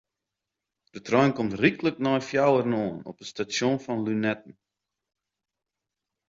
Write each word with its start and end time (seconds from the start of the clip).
De 0.93 0.99
trein 1.05 1.31
komt 1.37 1.57
ryklik 1.61 1.97
nei 2.01 2.21
fjouweren 2.29 2.77
oan 2.83 2.95
op 3.09 3.17
it 3.23 3.29
stasjon 3.31 3.77
fan 3.83 4.03
Lunetten. 4.05 4.53